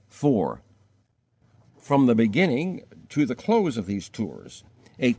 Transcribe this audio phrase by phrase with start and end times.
[0.09, 4.63] From the beginning to the close of these tours:
[4.97, 5.09] 1875 92.